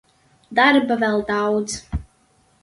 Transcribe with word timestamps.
Darba 0.59 0.97
vēl 1.03 1.21
daudz. 1.29 1.77